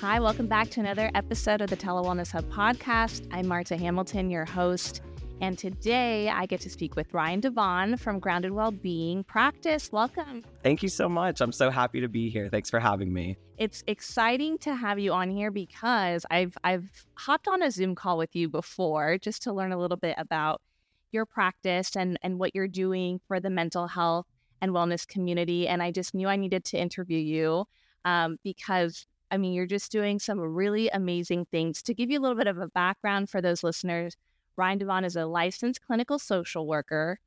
[0.00, 3.28] Hi, welcome back to another episode of the Telewellness Hub podcast.
[3.32, 5.02] I'm Marta Hamilton, your host.
[5.42, 9.92] And today I get to speak with Ryan DeVane from Grounded Wellbeing Practice.
[9.92, 10.42] Welcome.
[10.62, 11.42] Thank you so much.
[11.42, 12.48] I'm so happy to be here.
[12.48, 13.36] Thanks for having me.
[13.58, 18.16] It's exciting to have you on here because I've I've hopped on a Zoom call
[18.16, 20.62] with you before just to learn a little bit about
[21.12, 24.24] your practice and and what you're doing for the mental health
[24.62, 25.68] and wellness community.
[25.68, 27.66] And I just knew I needed to interview you
[28.06, 31.82] um, because I mean, you're just doing some really amazing things.
[31.82, 34.16] To give you a little bit of a background for those listeners,
[34.56, 37.18] Ryan DeVane is a licensed clinical social worker.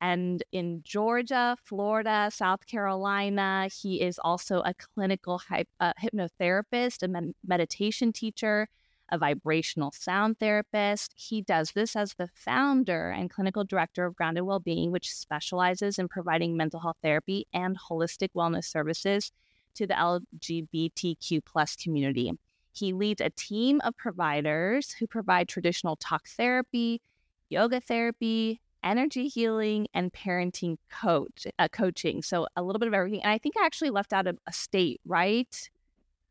[0.00, 7.08] And in Georgia, Florida, South Carolina, he is also a clinical hy- uh, hypnotherapist, a
[7.08, 8.68] med- meditation teacher,
[9.12, 11.12] a vibrational sound therapist.
[11.16, 16.08] He does this as the founder and clinical director of Grounded Wellbeing, which specializes in
[16.08, 19.32] providing mental health therapy and holistic wellness services
[19.74, 22.32] to the LGBTQ plus community.
[22.72, 27.00] He leads a team of providers who provide traditional talk therapy,
[27.48, 32.22] yoga therapy, energy healing, and parenting coach uh, coaching.
[32.22, 33.22] So a little bit of everything.
[33.22, 35.70] And I think I actually left out a, a state, right?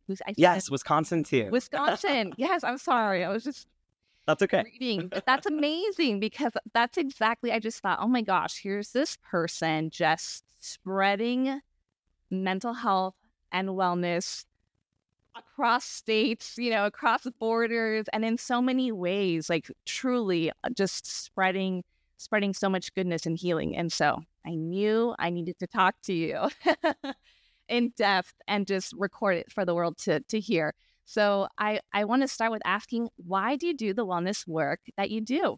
[0.07, 1.49] Who's, I yes, Wisconsin too.
[1.51, 2.33] Wisconsin.
[2.37, 3.23] yes, I'm sorry.
[3.23, 3.67] I was just
[4.25, 4.63] that's okay.
[4.63, 5.11] Reading.
[5.25, 7.51] That's amazing because that's exactly.
[7.51, 11.61] I just thought, oh my gosh, here's this person just spreading
[12.29, 13.15] mental health
[13.51, 14.45] and wellness
[15.35, 21.05] across states, you know, across borders and in so many ways, like truly uh, just
[21.05, 21.83] spreading
[22.17, 23.75] spreading so much goodness and healing.
[23.75, 26.49] And so I knew I needed to talk to you
[27.69, 30.73] in depth and just record it for the world to to hear.
[31.05, 34.81] So I I want to start with asking why do you do the wellness work
[34.97, 35.57] that you do?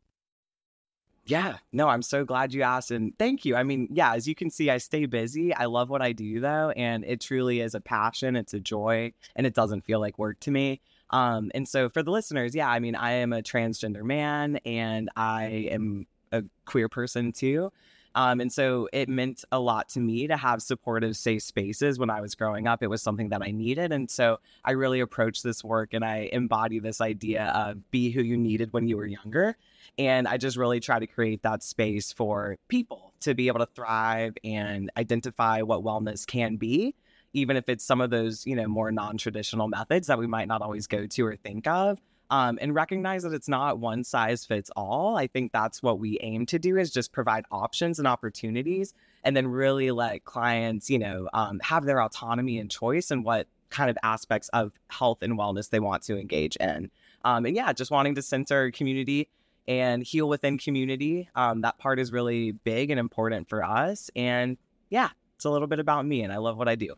[1.32, 2.92] Yeah, no, I'm so glad you asked.
[2.92, 3.56] And thank you.
[3.56, 5.54] I mean, yeah, as you can see, I stay busy.
[5.54, 6.72] I love what I do, though.
[6.72, 10.42] And it truly is a passion, it's a joy, and it doesn't feel like work
[10.42, 10.82] to me.
[11.12, 15.09] Um, and so for the listeners, yeah, I mean, I am a transgender man and
[15.16, 17.72] I am a queer person too.
[18.16, 22.10] Um, and so it meant a lot to me to have supportive, safe spaces when
[22.10, 22.84] I was growing up.
[22.84, 23.92] It was something that I needed.
[23.92, 28.22] And so I really approach this work and I embody this idea of be who
[28.22, 29.56] you needed when you were younger.
[29.98, 33.68] And I just really try to create that space for people to be able to
[33.68, 36.96] thrive and identify what wellness can be,
[37.34, 40.48] even if it's some of those, you know, more non traditional methods that we might
[40.48, 42.00] not always go to or think of
[42.31, 45.18] um, and recognize that it's not one size fits all.
[45.18, 48.94] I think that's what we aim to do is just provide options and opportunities,
[49.24, 53.47] and then really let clients, you know, um, have their autonomy and choice and what
[53.69, 56.90] kind of aspects of health and wellness they want to engage in.
[57.24, 59.30] Um, and yeah, just wanting to center community
[59.68, 61.30] and heal within community.
[61.36, 64.09] Um, that part is really big and important for us.
[64.16, 64.58] And
[64.90, 66.96] yeah, it's a little bit about me, and I love what I do.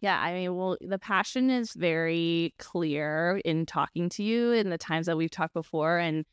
[0.00, 4.78] Yeah, I mean, well, the passion is very clear in talking to you in the
[4.78, 6.24] times that we've talked before and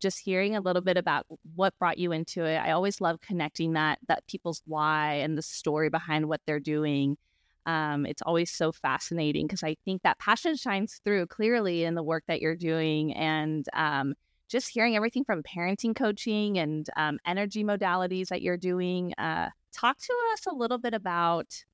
[0.00, 2.56] just hearing a little bit about what brought you into it.
[2.56, 7.16] I always love connecting that that people's why and the story behind what they're doing.
[7.64, 12.02] Um, it's always so fascinating because I think that passion shines through clearly in the
[12.02, 14.14] work that you're doing and um,
[14.48, 19.14] just hearing everything from parenting coaching and um, energy modalities that you're doing.
[19.14, 21.64] Uh, talk to us a little bit about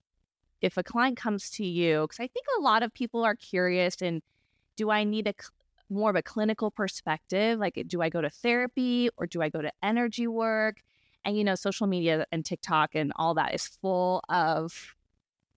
[0.61, 3.97] if a client comes to you, because I think a lot of people are curious
[4.03, 4.23] and
[4.77, 5.35] do I need a
[5.91, 7.59] more of a clinical perspective?
[7.59, 10.83] Like, eh, do I go to therapy or do I go to energy work?
[11.25, 14.95] And, you know, social media and TikTok and all that is full of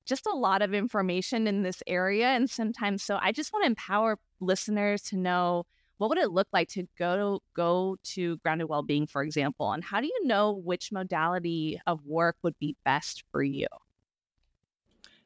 [0.06, 2.28] just a lot of information in this area.
[2.28, 5.66] And sometimes, so I just want to empower listeners to know
[5.98, 9.84] what would it look like to go to go to grounded well-being, for example, and
[9.84, 13.68] how do you know which modality of work would be best for you?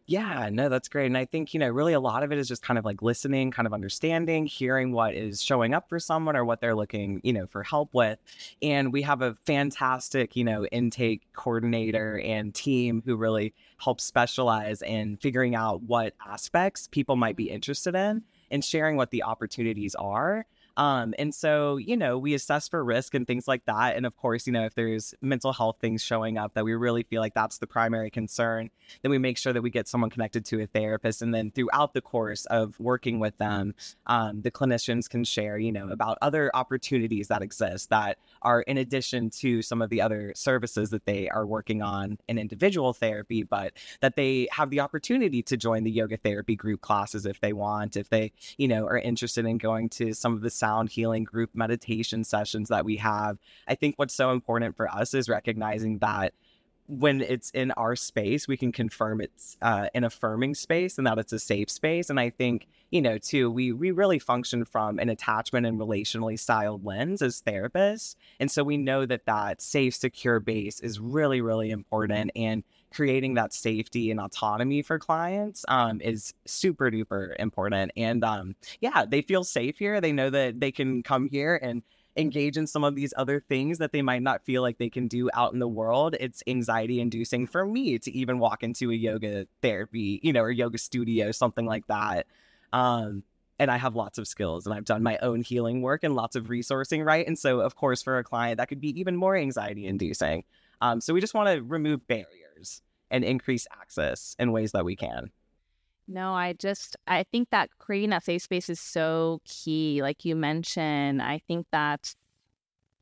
[0.08, 1.08] Yeah, no, that's great.
[1.08, 3.02] And I think, you know, really a lot of it is just kind of like
[3.02, 7.22] listening, kind of understanding, hearing what is showing up for someone or what they're looking,
[7.24, 8.20] you know, for help with.
[8.62, 14.84] And we have a fantastic, you know, intake coordinator and team who really help specialize
[14.84, 18.22] in figuring out what aspects people might be interested in
[18.52, 20.46] and sharing what the opportunities are
[20.78, 23.96] um, and so, you know, we assess for risk and things like that.
[23.96, 27.04] And of course, you know, if there's mental health things showing up that we really
[27.04, 28.70] feel like that's the primary concern,
[29.02, 31.22] then we make sure that we get someone connected to a therapist.
[31.22, 33.74] And then throughout the course of working with them,
[34.06, 38.78] um, the clinicians can share, you know, about other opportunities that exist that are in
[38.78, 43.44] addition to some of the other services that they are working on in individual therapy,
[43.44, 47.54] but that they have the opportunity to join the yoga therapy group classes if they
[47.54, 51.24] want, if they, you know, are interested in going to some of the sound healing
[51.24, 53.38] group meditation sessions that we have.
[53.68, 56.34] I think what's so important for us is recognizing that
[56.88, 61.18] when it's in our space, we can confirm it's uh, an affirming space and that
[61.18, 62.10] it's a safe space.
[62.10, 66.38] And I think, you know, too, we we really function from an attachment and relationally
[66.38, 71.42] styled lens as therapists, and so we know that that safe, secure base is really,
[71.42, 72.32] really important.
[72.36, 72.64] And
[72.96, 77.92] creating that safety and autonomy for clients um, is super duper important.
[77.98, 80.00] And um, yeah, they feel safe here.
[80.00, 81.84] They know that they can come here and
[82.18, 85.08] engage in some of these other things that they might not feel like they can
[85.08, 86.16] do out in the world.
[86.20, 90.52] It's anxiety inducing for me to even walk into a yoga therapy, you know, or
[90.52, 92.28] yoga studio, something like that.
[92.72, 93.24] Um,
[93.60, 96.38] and I have lots of skills and I've done my own healing work and lots
[96.38, 97.28] of resourcing, right?
[97.28, 100.44] And so, of course, for a client, that could be even more anxiety inducing.
[100.82, 104.96] Um, so, we just want to remove barriers and increase access in ways that we
[104.96, 105.32] can.
[106.08, 110.02] No, I just I think that creating that safe space is so key.
[110.02, 112.16] Like you mentioned, I think that's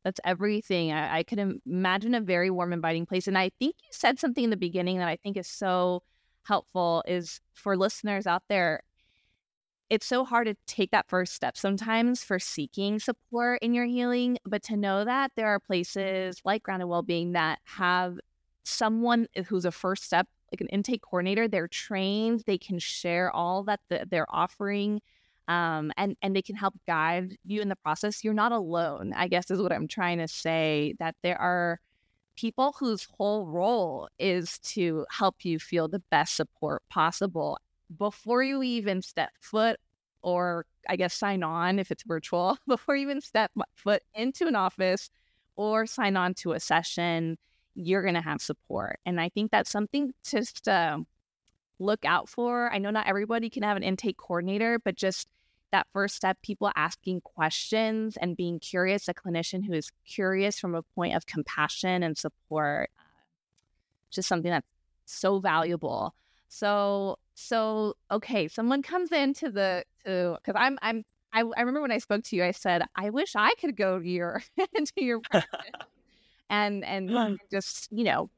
[0.04, 0.92] that's everything.
[0.92, 3.26] I, I could imagine a very warm, inviting place.
[3.26, 6.02] And I think you said something in the beginning that I think is so
[6.44, 8.82] helpful is for listeners out there.
[9.90, 14.38] It's so hard to take that first step sometimes for seeking support in your healing,
[14.44, 18.18] but to know that there are places like Grounded Wellbeing that have
[18.64, 21.48] someone who's a first step like an intake coordinator.
[21.48, 22.44] They're trained.
[22.46, 25.00] They can share all that the, they're offering,
[25.48, 28.24] um, and and they can help guide you in the process.
[28.24, 29.12] You're not alone.
[29.14, 30.94] I guess is what I'm trying to say.
[30.98, 31.80] That there are
[32.36, 37.58] people whose whole role is to help you feel the best support possible
[37.96, 39.78] before you even step foot
[40.22, 44.56] or I guess sign on if it's virtual before you even step foot into an
[44.56, 45.10] office
[45.56, 47.38] or sign on to a session
[47.74, 49.00] you're going to have support.
[49.04, 51.04] And I think that's something just to
[51.78, 52.72] look out for.
[52.72, 55.28] I know not everybody can have an intake coordinator, but just
[55.72, 60.74] that first step, people asking questions and being curious, a clinician who is curious from
[60.74, 62.90] a point of compassion and support,
[64.10, 64.66] just something that's
[65.04, 66.14] so valuable.
[66.48, 71.90] So, so okay, someone comes into the to because I'm I'm I, I remember when
[71.90, 74.44] I spoke to you, I said I wish I could go to your
[74.74, 75.50] into your practice
[76.50, 78.30] and and just you know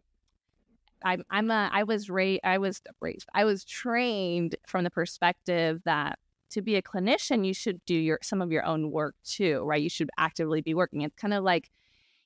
[1.04, 5.82] I'm I'm a I was raised I was raised I was trained from the perspective
[5.84, 6.18] that
[6.50, 9.82] to be a clinician you should do your some of your own work too right?
[9.82, 11.02] You should actively be working.
[11.02, 11.70] It's kind of like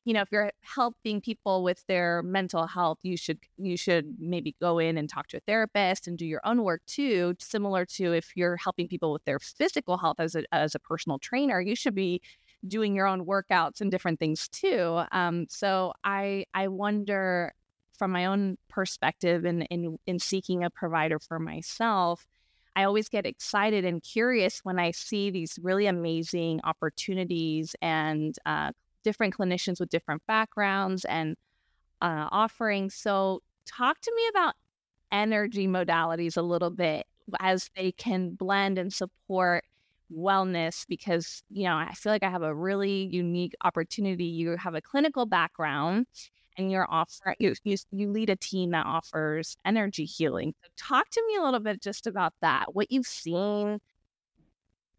[0.04, 4.56] you know if you're helping people with their mental health you should you should maybe
[4.60, 8.12] go in and talk to a therapist and do your own work too similar to
[8.12, 11.76] if you're helping people with their physical health as a as a personal trainer you
[11.76, 12.20] should be
[12.66, 15.02] doing your own workouts and different things too.
[15.12, 17.52] Um, so I I wonder
[17.98, 22.26] from my own perspective in, in in seeking a provider for myself,
[22.76, 28.72] I always get excited and curious when I see these really amazing opportunities and uh,
[29.04, 31.36] different clinicians with different backgrounds and
[32.00, 32.94] uh, offerings.
[32.94, 34.54] So talk to me about
[35.12, 37.06] energy modalities a little bit
[37.38, 39.64] as they can blend and support
[40.14, 44.24] wellness because you know i feel like i have a really unique opportunity.
[44.24, 46.06] You have a clinical background
[46.56, 50.54] and you're offering you, you, you lead a team that offers energy healing.
[50.62, 53.80] So talk to me a little bit just about that what you've seen.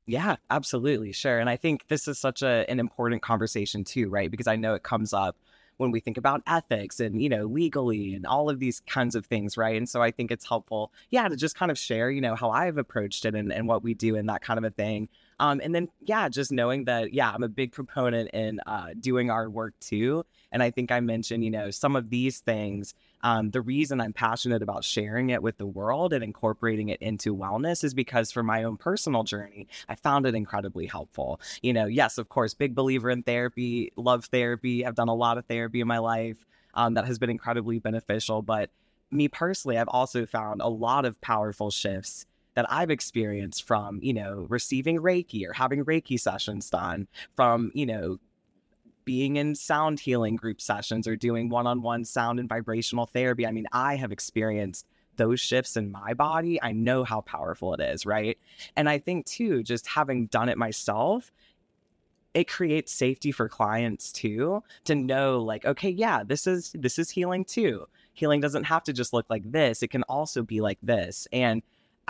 [0.08, 4.31] Yeah absolutely sure and i think this is such a, an important conversation too right
[4.31, 5.38] because i know it comes up
[5.81, 9.25] when we think about ethics and you know legally and all of these kinds of
[9.25, 9.75] things right?
[9.75, 12.51] And so i think it's helpful yeah to just kind of share you know how
[12.51, 15.10] i've approached it and, and what we do and that kind of a thing.
[15.39, 19.29] Um, and then yeah just knowing that yeah i'm a big proponent in uh, doing
[19.32, 20.24] our work too.
[20.51, 24.13] And i think i mentioned you know some of these things um, the reason I'm
[24.13, 28.44] passionate about sharing it with the world and incorporating it into wellness is because for
[28.44, 31.40] my own personal journey, I found it incredibly helpful.
[31.62, 34.86] You know, yes, of course, big believer in therapy, love therapy.
[34.86, 38.42] I've done a lot of therapy in my life um, that has been incredibly beneficial.
[38.42, 38.70] But
[39.12, 42.25] me personally, I've also found a lot of powerful shifts
[42.56, 47.86] that I've experienced from, you know, receiving Reiki or having Reiki sessions done, from, you
[47.86, 48.20] know,
[49.05, 53.46] being in sound healing group sessions or doing one on one sound and vibrational therapy.
[53.46, 54.86] I mean, I have experienced
[55.17, 56.62] those shifts in my body.
[56.62, 58.38] I know how powerful it is, right?
[58.75, 61.31] And I think too, just having done it myself,
[62.34, 67.10] it creates safety for clients too to know like okay yeah this is this is
[67.10, 70.77] healing too healing doesn't have to just look like this it can also be like
[70.81, 71.62] this and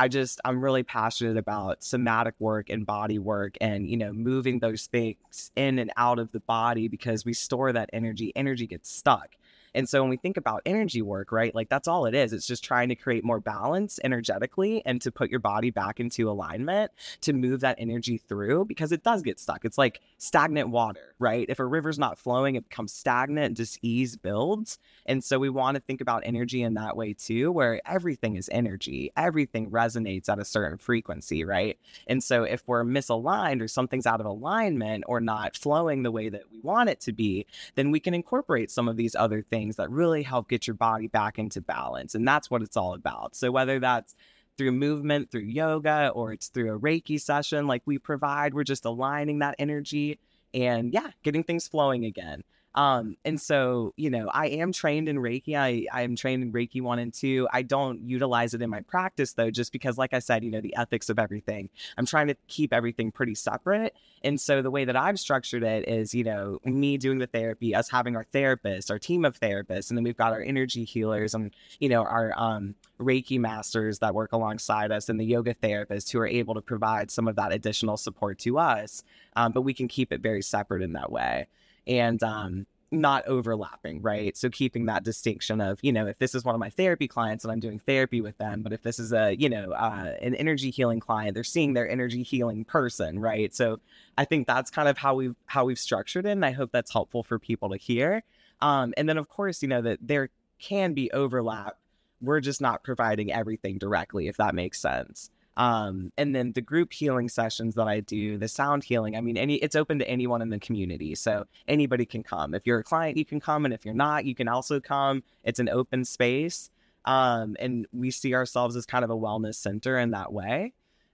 [0.02, 4.58] I just I'm really passionate about somatic work and body work and you know moving
[4.58, 8.34] those things in and out of the body because we store that energy.
[8.36, 9.36] Energy gets stuck
[9.74, 12.34] And so when we think about energy work, right, like that's all it is.
[12.34, 16.30] It's just trying to create more balance energetically and to put your body back into
[16.30, 19.66] alignment to move that energy through because it does get stuck.
[19.66, 21.46] It's like stagnant water, right?
[21.50, 24.80] If a river's not flowing, it becomes stagnant, disease builds.
[25.06, 28.50] And so we want to think about energy in that way too, where everything is
[28.52, 31.78] energy, everything resonates at a certain frequency, right?
[32.08, 36.30] And so if we're misaligned or something's out of alignment or not flowing the way
[36.30, 39.61] that we want it to be, then we can incorporate some of these other things
[39.70, 42.16] that really help get your body back into balance.
[42.16, 43.36] And that's what it's all about.
[43.36, 44.16] So whether that's
[44.58, 48.86] through movement, through yoga, or it's through a Reiki session like we provide, we're just
[48.86, 50.20] aligning that energy
[50.54, 52.44] and yeah, getting things flowing again.
[52.74, 55.56] Um, and so, you know, I am trained in Reiki.
[55.56, 57.48] I, I am trained in Reiki one and two.
[57.52, 60.62] I don't utilize it in my practice though, just because, like I said, you know,
[60.62, 61.70] the ethics of everything.
[61.98, 63.96] I'm trying to keep everything pretty separate.
[64.24, 67.76] And so the way that I've structured it is, you know, me doing the therapy,
[67.76, 71.34] us having our therapist, our team of therapists, and then we've got our energy healers
[71.34, 76.12] and, you know, our um, Reiki masters that work alongside us and the yoga therapists
[76.12, 79.04] who are able to provide some of that additional support to us.
[79.36, 81.48] Um, but we can keep it very separate in that way
[81.88, 84.36] and um, not overlapping, right?
[84.36, 87.46] So keeping that distinction of, you know, if this is one of my therapy clients
[87.46, 90.36] and I'm doing therapy with them, but if this is a, you know, uh, an
[90.36, 93.54] energy healing client, they're seeing their energy healing person, right?
[93.56, 93.80] So
[94.18, 96.92] I think that's kind of how we've how we've structured it, and I hope that's
[96.92, 98.24] helpful for people to hear.
[98.60, 101.78] Um, and then of course, you know that there can be overlap.
[102.22, 105.32] We're just not providing everything directly, if that makes sense.
[105.58, 109.38] Um, and then the group healing sessions that I do, the sound healing, I mean,
[109.38, 111.16] any it's open to anyone in the community.
[111.16, 112.54] So anybody can come.
[112.54, 113.66] If you're a client, you can come.
[113.66, 115.24] And if you're not, you can also come.
[115.44, 116.70] It's an open space.
[117.06, 120.74] Um, and we see ourselves as kind of a wellness center in that way.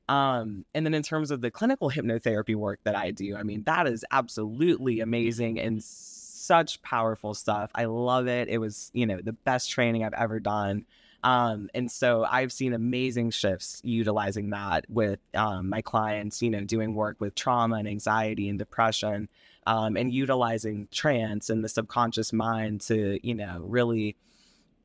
[0.10, 3.64] Um, and then in terms of the clinical hypnotherapy work that I do, I mean,
[3.64, 7.72] that is absolutely amazing and such powerful stuff.
[7.76, 8.48] I love it.
[8.48, 10.86] It was, you know, the best training I've ever done.
[11.24, 16.64] Um, and so I've seen amazing shifts utilizing that with um, my clients, you know,
[16.64, 19.28] doing work with trauma and anxiety and depression
[19.66, 24.16] um, and utilizing trance and the subconscious mind to, you know, really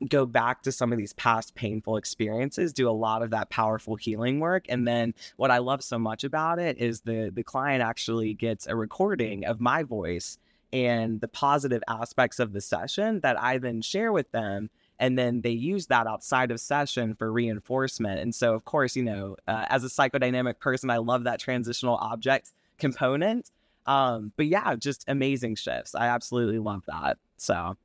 [0.08, 3.96] go back to some of these past painful experiences do a lot of that powerful
[3.96, 4.64] healing work.
[4.68, 8.66] And then what i love so much about it is the the client actually gets
[8.66, 10.38] a recording of my voice
[10.72, 15.40] and the positive aspects of the session that i then share with them and then
[15.40, 18.20] they use that outside of session for reinforcement.
[18.20, 21.96] And so, of course, you know, uh, as a psychodynamic person, I love that transitional
[21.96, 23.50] object component.
[23.86, 25.94] Um, but yeah, just amazing shifts.
[25.94, 27.18] I absolutely love that.
[27.36, 27.76] So.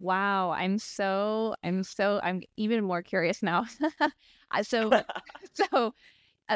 [0.00, 3.66] Wow, I'm so I'm so I'm even more curious now.
[4.62, 4.90] so
[5.52, 5.94] so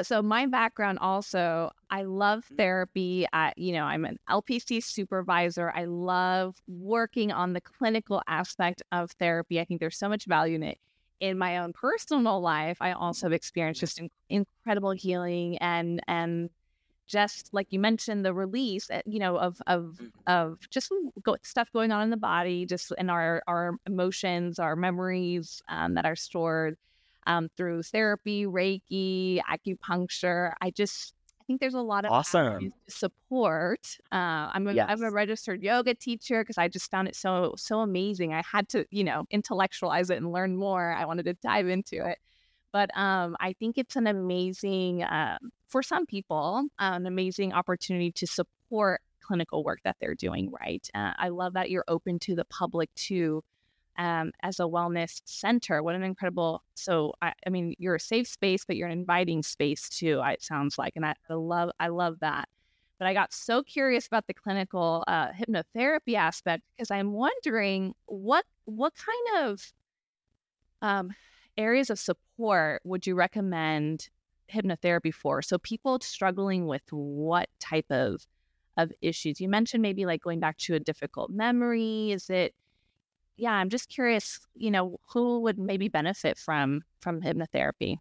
[0.02, 2.56] so my background also, I love mm-hmm.
[2.56, 3.26] therapy.
[3.32, 5.72] I, you know, I'm an LPC supervisor.
[5.74, 9.60] I love working on the clinical aspect of therapy.
[9.60, 10.78] I think there's so much value in it.
[11.20, 16.50] In my own personal life, I also have experienced just in- incredible healing and and
[17.06, 20.06] just like you mentioned, the release, eh, you know, of of mm-hmm.
[20.26, 24.74] of just go- stuff going on in the body, just in our our emotions, our
[24.74, 26.76] memories um, that are stored
[27.26, 30.52] um, through therapy, Reiki, acupuncture.
[30.60, 33.98] I just I think there's a lot of awesome support.
[34.10, 34.86] Uh, I'm a, yes.
[34.88, 38.32] I'm a registered yoga teacher because I just found it so so amazing.
[38.32, 40.92] I had to you know intellectualize it and learn more.
[40.92, 42.18] I wanted to dive into it,
[42.72, 45.38] but um, I think it's an amazing uh,
[45.68, 50.50] for some people an amazing opportunity to support clinical work that they're doing.
[50.50, 50.88] Right.
[50.94, 53.42] Uh, I love that you're open to the public too
[53.96, 55.82] um, as a wellness center.
[55.82, 56.62] What an incredible!
[56.74, 60.22] So I, I, mean, you're a safe space, but you're an inviting space too.
[60.24, 62.48] It sounds like, and I, I love I love that.
[62.98, 68.44] But I got so curious about the clinical uh, hypnotherapy aspect because I'm wondering what
[68.64, 69.72] what kind of
[70.82, 71.14] um,
[71.56, 74.08] areas of support would you recommend
[74.52, 75.42] hypnotherapy for?
[75.42, 78.26] So people struggling with what type of
[78.76, 79.40] of issues?
[79.40, 82.12] You mentioned maybe like going back to a difficult memory.
[82.12, 82.54] Is it
[83.36, 87.96] yeah, I'm just curious, you know, who would maybe benefit from from hypnotherapy?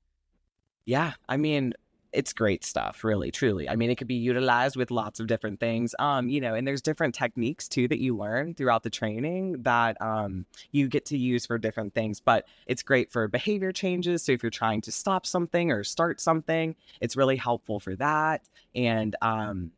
[0.85, 1.73] Yeah, I mean,
[2.11, 3.67] it's great stuff, really, truly.
[3.67, 5.95] I mean, it could be utilized with lots of different things.
[5.97, 9.99] Um, you know, and there's different techniques too that you learn throughout the training that
[10.01, 12.19] um you get to use for different things.
[12.19, 14.23] But it's great for behavior changes.
[14.23, 18.47] So if you're trying to stop something or start something, it's really helpful for that.
[18.75, 19.71] And um,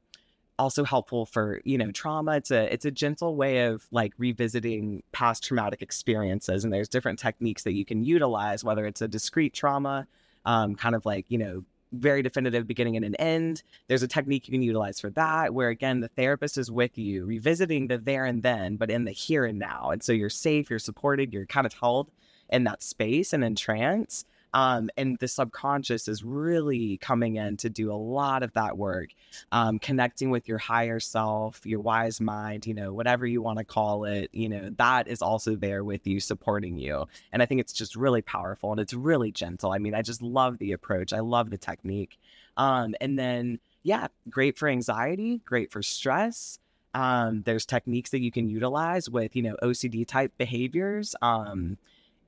[0.58, 5.04] also helpful for you know trauma it's a it's a gentle way of like revisiting
[5.12, 9.54] past traumatic experiences and there's different techniques that you can utilize whether it's a discrete
[9.54, 10.08] trauma
[10.46, 11.64] um, kind of like you know
[12.00, 13.64] very definitive beginning and an end.
[13.88, 17.26] There's a technique you can utilize for that, where again, the therapist is with you,
[17.26, 19.92] revisiting the there and then, but in the here and now.
[19.92, 22.12] And so you're safe, you're supported, you're kind of held
[22.50, 24.26] in that space and in trance.
[24.56, 29.10] Um, and the subconscious is really coming in to do a lot of that work,
[29.52, 33.66] um, connecting with your higher self, your wise mind, you know, whatever you want to
[33.66, 37.06] call it, you know, that is also there with you, supporting you.
[37.34, 39.74] And I think it's just really powerful and it's really gentle.
[39.74, 42.18] I mean, I just love the approach, I love the technique.
[42.56, 46.60] Um, and then, yeah, great for anxiety, great for stress.
[46.94, 51.14] Um, there's techniques that you can utilize with, you know, OCD type behaviors.
[51.22, 51.78] Um,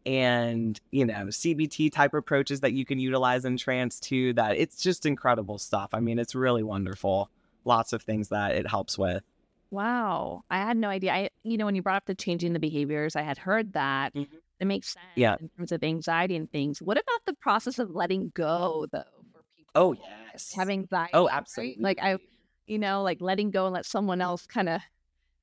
[0.08, 4.34] and you know CBT type approaches that you can utilize in trance too.
[4.34, 5.90] That it's just incredible stuff.
[5.94, 7.30] I mean, it's really wonderful.
[7.66, 9.22] Lots of things that it helps with.
[9.70, 11.12] Wow, I had no idea.
[11.14, 14.16] I you know when you brought up the changing the behaviors, I had heard that.
[14.16, 14.38] Mm-hmm.
[14.60, 15.36] It makes sense yeah.
[15.40, 16.82] in terms of anxiety and things.
[16.82, 19.72] What about the process of letting go though for people?
[19.76, 19.94] Oh
[20.32, 21.12] yes, having anxiety.
[21.14, 21.84] Oh, absolutely.
[21.84, 21.98] Right?
[21.98, 22.18] Like I,
[22.66, 24.82] you know, like letting go and let someone else kind of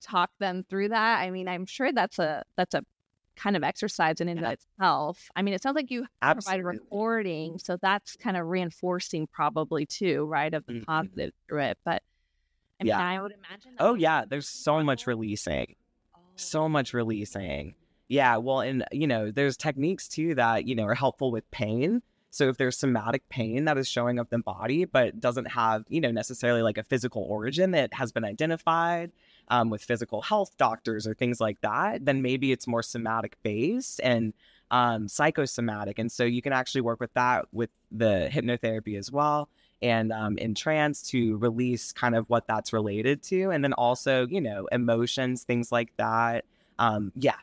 [0.01, 1.21] talk them through that.
[1.21, 2.83] I mean, I'm sure that's a that's a
[3.37, 4.51] kind of exercise in and yeah.
[4.53, 5.31] itself.
[5.35, 6.63] I mean, it sounds like you Absolutely.
[6.63, 10.85] provide recording, so that's kind of reinforcing probably too, right, of the mm-hmm.
[10.85, 11.79] positive through it.
[11.85, 12.03] But
[12.81, 13.07] I mean, yeah.
[13.07, 13.73] I would imagine.
[13.79, 15.77] Oh yeah, there's so much releasing,
[16.15, 16.21] oh.
[16.37, 17.75] so much releasing.
[18.09, 22.03] Yeah, well, and you know, there's techniques too that you know are helpful with pain.
[22.31, 25.85] So if there's somatic pain that is showing up in the body, but doesn't have,
[25.89, 29.13] you know, necessarily like a physical origin that has been identified,
[29.49, 34.01] um, with physical health doctors or things like that, then maybe it's more somatic based
[34.03, 34.33] and
[34.71, 35.99] um, psychosomatic.
[35.99, 39.49] And so you can actually work with that with the hypnotherapy as well
[39.83, 43.51] and um, in trance to release kind of what that's related to.
[43.51, 46.45] And then also, you know, emotions, things like that.
[46.79, 47.37] Um, yeah,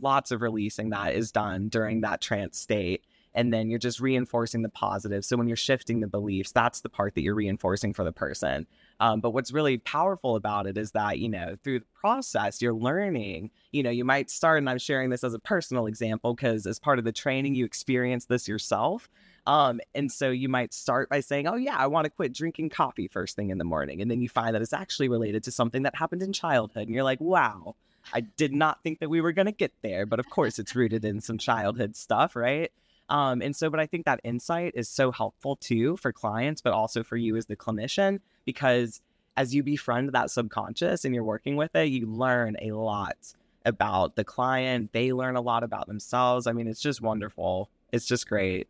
[0.00, 4.62] lots of releasing that is done during that trance state and then you're just reinforcing
[4.62, 5.24] the positive.
[5.24, 8.66] So when you're shifting the beliefs, that's the part that you're reinforcing for the person.
[9.00, 12.74] Um, but what's really powerful about it is that, you know, through the process, you're
[12.74, 13.50] learning.
[13.72, 16.78] You know, you might start, and I'm sharing this as a personal example because as
[16.78, 19.08] part of the training, you experience this yourself.
[19.46, 22.70] Um, and so you might start by saying, Oh, yeah, I want to quit drinking
[22.70, 24.00] coffee first thing in the morning.
[24.00, 26.86] And then you find that it's actually related to something that happened in childhood.
[26.86, 27.76] And you're like, Wow,
[28.12, 30.06] I did not think that we were going to get there.
[30.06, 32.70] But of course, it's rooted in some childhood stuff, right?
[33.08, 36.72] Um, and so, but I think that insight is so helpful too for clients, but
[36.72, 39.00] also for you as the clinician, because
[39.36, 44.16] as you befriend that subconscious and you're working with it, you learn a lot about
[44.16, 44.92] the client.
[44.92, 46.46] They learn a lot about themselves.
[46.46, 47.70] I mean, it's just wonderful.
[47.92, 48.68] It's just great.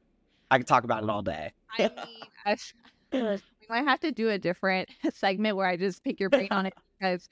[0.50, 1.52] I could talk about it all day.
[1.78, 1.90] I mean,
[2.44, 2.56] I,
[3.12, 6.66] we might have to do a different segment where I just pick your brain on
[6.66, 7.28] it because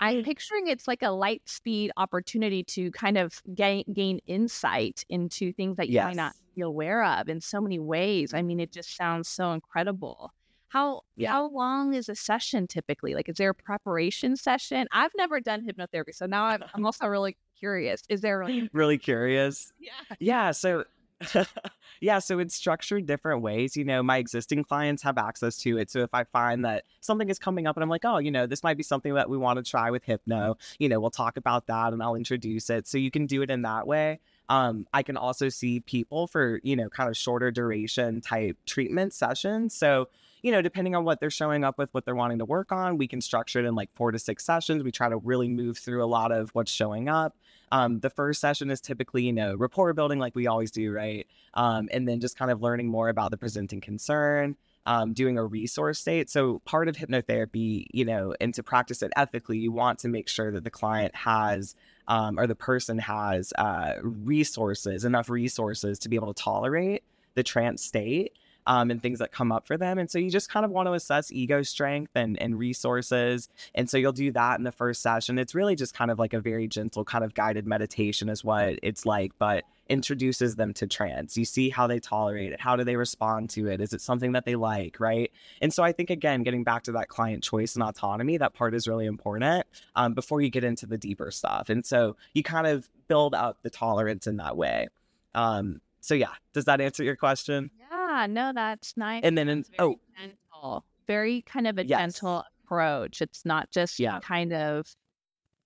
[0.00, 0.24] I'm mm-hmm.
[0.24, 5.76] picturing it's like a light speed opportunity to kind of gain, gain insight into things
[5.76, 6.06] that you yes.
[6.06, 8.34] might not be aware of in so many ways.
[8.34, 10.32] I mean, it just sounds so incredible.
[10.68, 11.30] How yeah.
[11.30, 13.14] how long is a session typically?
[13.14, 14.88] Like, is there a preparation session?
[14.90, 18.02] I've never done hypnotherapy, so now I'm, I'm also really curious.
[18.08, 19.72] Is there really, really curious?
[19.78, 20.16] Yeah.
[20.18, 20.50] Yeah.
[20.50, 20.84] So
[22.00, 23.76] yeah, so it's structured different ways.
[23.76, 25.90] You know, my existing clients have access to it.
[25.90, 28.46] So if I find that something is coming up and I'm like, oh, you know,
[28.46, 31.36] this might be something that we want to try with Hypno, you know, we'll talk
[31.36, 32.86] about that and I'll introduce it.
[32.86, 34.20] So you can do it in that way.
[34.48, 39.14] Um, I can also see people for, you know, kind of shorter duration type treatment
[39.14, 39.74] sessions.
[39.74, 40.08] So,
[40.44, 42.98] you know, depending on what they're showing up with, what they're wanting to work on,
[42.98, 44.84] we can structure it in like four to six sessions.
[44.84, 47.34] We try to really move through a lot of what's showing up.
[47.72, 51.26] Um, the first session is typically, you know, rapport building like we always do, right?
[51.54, 55.44] Um, and then just kind of learning more about the presenting concern, um, doing a
[55.46, 56.28] resource state.
[56.28, 60.28] So part of hypnotherapy, you know, and to practice it ethically, you want to make
[60.28, 61.74] sure that the client has
[62.06, 67.02] um, or the person has uh, resources, enough resources to be able to tolerate
[67.34, 68.34] the trance state
[68.66, 69.98] um, and things that come up for them.
[69.98, 73.48] And so you just kind of want to assess ego strength and, and resources.
[73.74, 75.38] And so you'll do that in the first session.
[75.38, 78.78] It's really just kind of like a very gentle kind of guided meditation, is what
[78.82, 81.36] it's like, but introduces them to trance.
[81.36, 82.60] You see how they tolerate it.
[82.60, 83.82] How do they respond to it?
[83.82, 84.98] Is it something that they like?
[84.98, 85.30] Right.
[85.60, 88.74] And so I think, again, getting back to that client choice and autonomy, that part
[88.74, 91.68] is really important um, before you get into the deeper stuff.
[91.68, 94.88] And so you kind of build up the tolerance in that way.
[95.34, 97.70] Um, so yeah, does that answer your question?
[97.78, 97.83] Yeah,
[98.28, 99.22] no, that's nice.
[99.24, 101.98] And then, in, oh, gentle, very kind of a yes.
[101.98, 103.20] gentle approach.
[103.20, 104.20] It's not just yeah.
[104.20, 104.86] kind of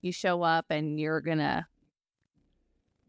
[0.01, 1.67] you show up and you're gonna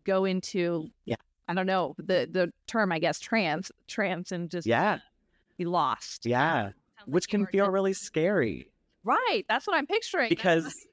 [0.05, 1.16] go into yeah.
[1.48, 4.98] I don't know the the term I guess trance trance and just yeah
[5.59, 6.26] be lost.
[6.26, 6.70] Yeah,
[7.07, 8.70] which like can feel really scary.
[9.05, 10.29] Right, that's what I'm picturing.
[10.29, 10.89] Because yeah,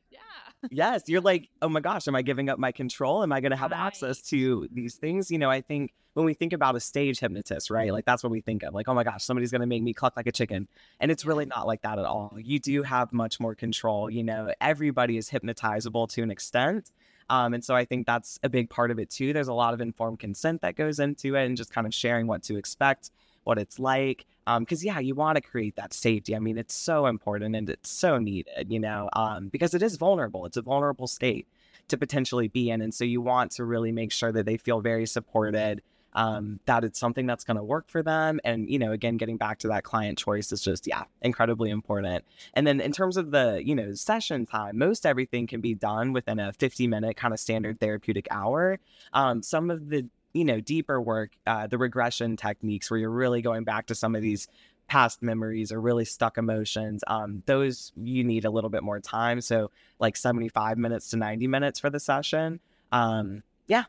[0.69, 3.23] yes, you're like, oh my gosh, am I giving up my control?
[3.23, 3.79] Am I going to have Right.
[3.79, 5.29] access to these things?
[5.31, 7.91] You know, I think when we think about a stage hypnotist, right?
[7.91, 8.73] Like that's what we think of.
[8.73, 10.67] Like, oh my gosh, somebody's going to make me cluck like a chicken.
[10.99, 12.35] And it's really not like that at all.
[12.41, 14.09] You do have much more control.
[14.09, 16.91] You know, everybody is hypnotizable to an extent.
[17.29, 19.33] Um, and so I think that's a big part of it too.
[19.33, 22.25] There's a lot of informed consent that goes into it and just kind of sharing
[22.25, 23.11] what to expect,
[23.47, 24.25] what it's like.
[24.59, 26.35] Because, yeah, you want to create that safety.
[26.35, 29.95] I mean, it's so important and it's so needed, you know, um, because it is
[29.95, 30.45] vulnerable.
[30.45, 31.47] It's a vulnerable state
[31.87, 32.81] to potentially be in.
[32.81, 35.81] And so you want to really make sure that they feel very supported,
[36.13, 38.39] um, that it's something that's going to work for them.
[38.43, 42.25] And, you know, again, getting back to that client choice is just, yeah, incredibly important.
[42.53, 46.13] And then in terms of the, you know, session time, most everything can be done
[46.13, 48.79] within a 50 minute kind of standard therapeutic hour.
[49.13, 50.07] Um, some of the,
[50.37, 54.15] you know, deeper work, uh, the regression techniques where you're really going back to some
[54.15, 54.47] of these
[54.87, 59.41] past memories or really stuck emotions, um, those you need a little bit more time.
[59.41, 62.59] So like 75 minutes to 90 minutes for the session.
[62.91, 63.85] Um, yeah.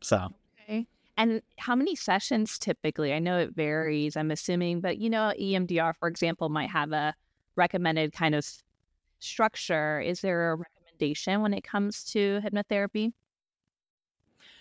[0.00, 0.28] So
[0.64, 0.86] Okay.
[1.16, 3.12] And how many sessions typically?
[3.12, 7.14] I know it varies, I'm assuming, but you know, EMDR, for example, might have a
[7.56, 8.46] recommended kind of
[9.20, 10.00] structure.
[10.00, 13.12] Is there a recommendation when it comes to hypnotherapy?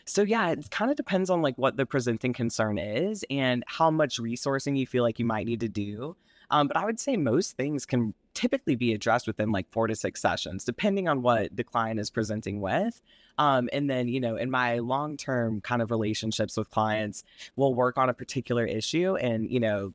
[0.07, 3.91] So yeah, it kind of depends on like what the presenting concern is and how
[3.91, 6.15] much resourcing you feel like you might need to do.
[6.49, 9.95] Um, but I would say most things can typically be addressed within like four to
[9.95, 13.01] six sessions, depending on what the client is presenting with.
[13.37, 17.23] Um, and then, you know, in my long term kind of relationships with clients,
[17.55, 19.93] we'll work on a particular issue and, you know,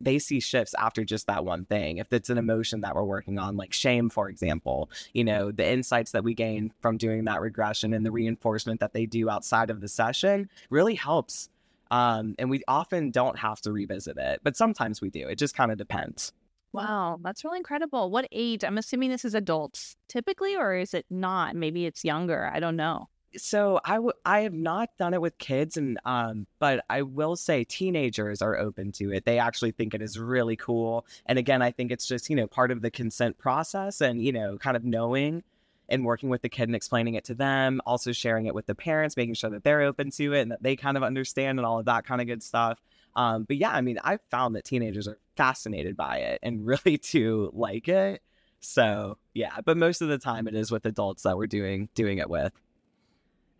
[0.00, 1.98] they see shifts after just that one thing.
[1.98, 5.68] If it's an emotion that we're working on, like shame, for example, you know, the
[5.68, 9.70] insights that we gain from doing that regression and the reinforcement that they do outside
[9.70, 11.48] of the session really helps.
[11.90, 15.28] Um, and we often don't have to revisit it, but sometimes we do.
[15.28, 16.32] It just kind of depends.
[16.72, 18.10] Wow, that's really incredible.
[18.10, 18.64] What age?
[18.64, 21.54] I'm assuming this is adults typically, or is it not?
[21.54, 22.50] Maybe it's younger.
[22.52, 23.08] I don't know.
[23.36, 27.36] So I w- I have not done it with kids, and um, but I will
[27.36, 29.24] say teenagers are open to it.
[29.24, 31.06] They actually think it is really cool.
[31.26, 34.32] And again, I think it's just you know part of the consent process, and you
[34.32, 35.42] know, kind of knowing
[35.88, 38.74] and working with the kid and explaining it to them, also sharing it with the
[38.74, 41.66] parents, making sure that they're open to it and that they kind of understand and
[41.66, 42.80] all of that kind of good stuff.
[43.14, 46.96] Um, but yeah, I mean, I've found that teenagers are fascinated by it and really
[46.96, 48.22] do like it.
[48.60, 52.18] So yeah, but most of the time it is with adults that we're doing doing
[52.18, 52.52] it with.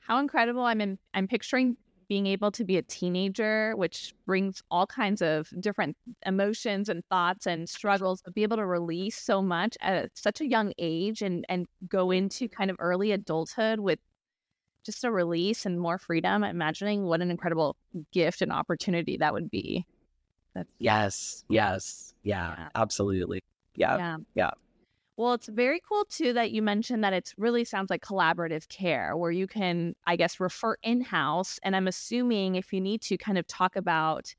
[0.07, 0.63] How incredible!
[0.63, 1.77] I'm in, I'm picturing
[2.09, 7.47] being able to be a teenager, which brings all kinds of different emotions and thoughts
[7.47, 11.45] and struggles, but be able to release so much at such a young age and
[11.49, 13.99] and go into kind of early adulthood with
[14.85, 16.43] just a release and more freedom.
[16.43, 17.77] Imagining what an incredible
[18.13, 19.87] gift and opportunity that would be.
[20.55, 22.69] That's Yes, yes, yeah, Yeah.
[22.75, 23.43] absolutely.
[23.77, 24.17] Yeah, yeah.
[24.35, 24.51] yeah.
[25.17, 29.17] Well, it's very cool too that you mentioned that it really sounds like collaborative care
[29.17, 31.59] where you can, I guess, refer in house.
[31.63, 34.35] And I'm assuming if you need to kind of talk about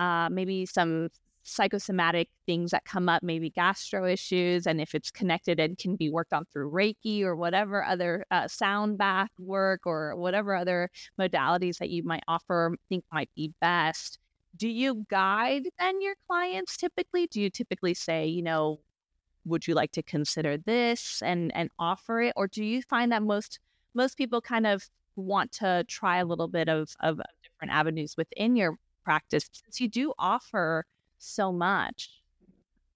[0.00, 1.10] uh, maybe some
[1.44, 6.10] psychosomatic things that come up, maybe gastro issues, and if it's connected and can be
[6.10, 11.78] worked on through Reiki or whatever other uh, sound bath work or whatever other modalities
[11.78, 14.18] that you might offer, think might be best.
[14.56, 17.26] Do you guide then your clients typically?
[17.28, 18.80] Do you typically say, you know,
[19.46, 22.32] would you like to consider this and and offer it?
[22.36, 23.60] Or do you find that most
[23.94, 28.56] most people kind of want to try a little bit of of different avenues within
[28.56, 30.84] your practice since you do offer
[31.18, 32.22] so much?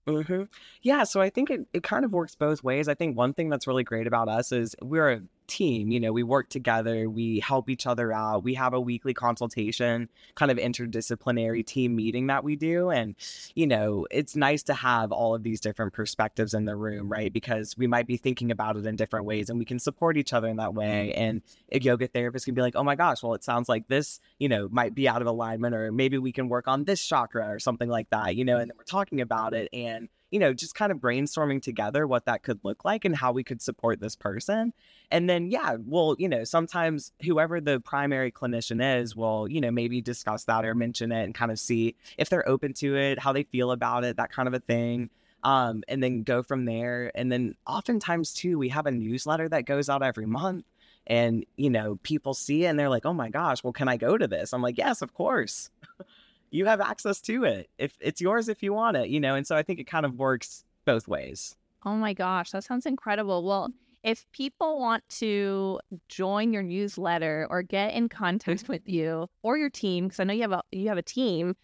[0.06, 0.42] Hmm
[0.82, 2.88] Yeah, so I think it, it kind of works both ways.
[2.88, 5.90] I think one thing that's really great about us is we're a team.
[5.90, 8.44] You know, we work together, we help each other out.
[8.44, 12.90] We have a weekly consultation, kind of interdisciplinary team meeting that we do.
[12.90, 13.16] And,
[13.54, 17.32] you know, it's nice to have all of these different perspectives in the room, right?
[17.32, 20.32] Because we might be thinking about it in different ways and we can support each
[20.32, 21.12] other in that way.
[21.14, 24.20] And a yoga therapist can be like, oh my gosh, well, it sounds like this,
[24.38, 27.48] you know, might be out of alignment, or maybe we can work on this chakra
[27.48, 30.74] or something like that, you know, and we're talking about it and, you know, just
[30.74, 34.16] kind of brainstorming together what that could look like and how we could support this
[34.16, 34.72] person.
[35.10, 39.70] And then, yeah, well, you know, sometimes whoever the primary clinician is will, you know,
[39.70, 43.18] maybe discuss that or mention it and kind of see if they're open to it,
[43.18, 45.10] how they feel about it, that kind of a thing.
[45.42, 47.10] Um, and then go from there.
[47.14, 50.66] And then oftentimes, too, we have a newsletter that goes out every month.
[51.06, 53.96] And, you know, people see it and they're like, oh my gosh, well, can I
[53.96, 54.52] go to this?
[54.52, 55.70] I'm like, yes, of course.
[56.50, 57.68] you have access to it.
[57.78, 59.34] If it's yours if you want it, you know.
[59.34, 61.56] And so I think it kind of works both ways.
[61.84, 63.70] oh my gosh that sounds incredible well
[64.02, 69.70] if people want to join your newsletter or get in contact with you or your
[69.70, 71.54] team because i know you have a you have a team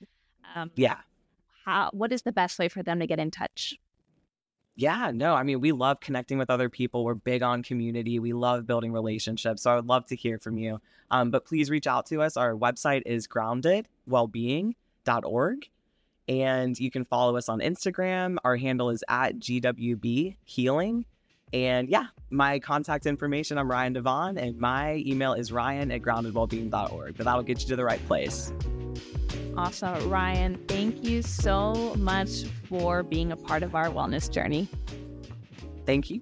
[0.54, 0.98] um, Yeah.
[1.64, 3.78] how what is the best way for them to get in touch
[4.78, 7.02] Yeah, no, I mean, we love connecting with other people.
[7.02, 8.18] We're big on community.
[8.18, 9.62] We love building relationships.
[9.62, 10.82] So I would love to hear from you.
[11.10, 12.36] Um, but please reach out to us.
[12.36, 15.70] Our website is groundedwellbeing.org.
[16.28, 18.36] And you can follow us on Instagram.
[18.44, 21.06] Our handle is at GWB Healing.
[21.52, 27.16] And yeah, my contact information, I'm Ryan DeVane, and my email is ryan at groundedwellbeing.org.
[27.16, 28.52] But that'll get you to the right place.
[29.56, 30.10] Awesome.
[30.10, 34.68] Ryan, thank you so much for being a part of our wellness journey.
[35.86, 36.20] Thank you.